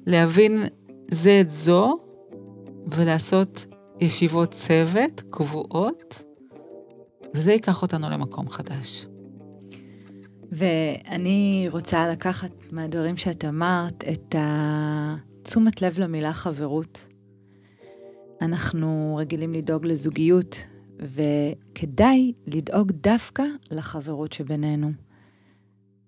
להבין 0.06 0.64
זה 1.10 1.40
את 1.40 1.50
זו, 1.50 2.07
ולעשות 2.94 3.66
ישיבות 4.00 4.50
צוות 4.50 5.22
קבועות, 5.30 6.22
וזה 7.34 7.52
ייקח 7.52 7.82
אותנו 7.82 8.10
למקום 8.10 8.48
חדש. 8.48 9.06
ואני 10.52 11.66
רוצה 11.70 12.08
לקחת 12.08 12.50
מהדברים 12.72 13.16
שאת 13.16 13.44
אמרת 13.44 14.04
את 14.12 14.34
תשומת 15.42 15.82
לב 15.82 15.98
למילה 15.98 16.32
חברות. 16.32 17.00
אנחנו 18.40 19.16
רגילים 19.20 19.52
לדאוג 19.52 19.86
לזוגיות, 19.86 20.56
וכדאי 21.00 22.32
לדאוג 22.46 22.92
דווקא 22.92 23.42
לחברות 23.70 24.32
שבינינו. 24.32 24.92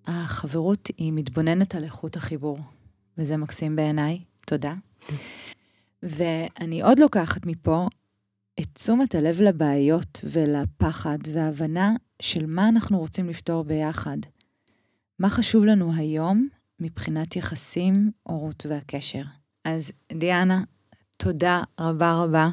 החברות 0.07 0.89
היא 0.97 1.13
מתבוננת 1.13 1.75
על 1.75 1.83
איכות 1.83 2.15
החיבור, 2.15 2.57
וזה 3.17 3.37
מקסים 3.37 3.75
בעיניי. 3.75 4.19
תודה. 4.45 4.73
ואני 6.03 6.81
עוד 6.81 6.99
לוקחת 6.99 7.45
מפה 7.45 7.87
את 8.59 8.67
תשומת 8.73 9.15
הלב 9.15 9.41
לבעיות 9.41 10.19
ולפחד 10.23 11.17
והבנה 11.33 11.95
של 12.21 12.45
מה 12.45 12.69
אנחנו 12.69 12.99
רוצים 12.99 13.29
לפתור 13.29 13.63
ביחד. 13.63 14.17
מה 15.19 15.29
חשוב 15.29 15.65
לנו 15.65 15.93
היום 15.95 16.47
מבחינת 16.79 17.35
יחסים, 17.35 18.11
הורות 18.23 18.65
והקשר. 18.69 19.23
אז 19.65 19.91
דיאנה, 20.13 20.63
תודה 21.17 21.63
רבה 21.79 22.23
רבה. 22.23 22.49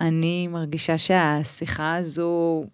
אני 0.00 0.48
מרגישה 0.48 0.98
שהשיחה 0.98 1.96
הזו 1.96 2.64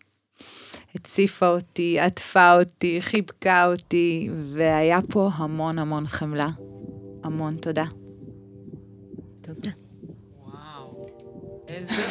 הציפה 0.94 1.48
אותי, 1.48 2.00
עטפה 2.00 2.54
אותי, 2.54 3.00
חיבקה 3.00 3.66
אותי, 3.66 4.28
והיה 4.34 4.98
פה 5.10 5.30
המון 5.34 5.78
המון 5.78 6.06
חמלה. 6.06 6.48
המון 7.24 7.56
תודה. 7.56 7.84
תודה. 9.40 9.79
איזה... 11.74 12.02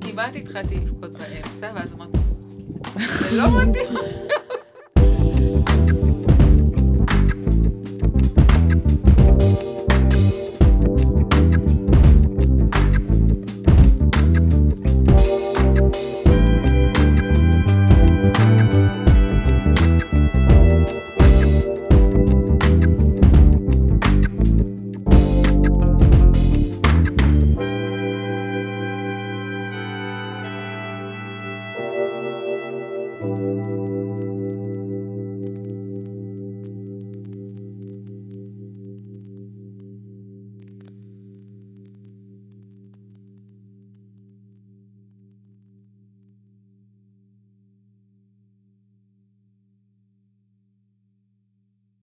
כמעט 0.00 0.36
התחלתי 0.36 0.74
לבכות 0.74 1.12
באמצע, 1.12 1.72
ואז 1.74 1.92
אמרתי, 1.92 2.18
זה 2.98 3.36
לא 3.36 3.44
מתאים. 3.62 3.88